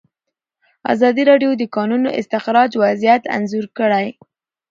[0.93, 4.07] ازادي راډیو د د کانونو استخراج وضعیت انځور کړی.